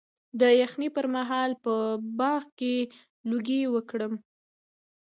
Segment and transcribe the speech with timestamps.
[0.39, 1.73] د یخنۍ پر مهال په
[2.19, 2.75] باغ کې
[3.29, 4.13] لوګی وکړم؟